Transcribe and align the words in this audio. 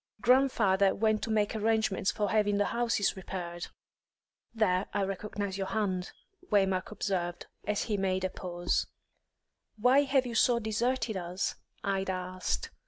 Grandfather 0.19 0.95
went 0.95 1.21
to 1.21 1.29
make 1.29 1.55
arrangements 1.55 2.09
for 2.09 2.31
having 2.31 2.57
the 2.57 2.65
houses 2.73 3.15
repaired." 3.15 3.67
"There 4.51 4.87
I 4.95 5.03
recognise 5.03 5.59
your 5.59 5.67
hand," 5.67 6.11
Waymark 6.49 6.89
observed, 6.89 7.45
as 7.67 7.85
she 7.85 7.97
made 7.97 8.23
a 8.23 8.31
pause. 8.31 8.87
"Why 9.77 10.01
have 10.01 10.25
you 10.25 10.33
so 10.33 10.57
deserted 10.57 11.17
us?" 11.17 11.53
Ida 11.83 12.13
asked. 12.13 12.71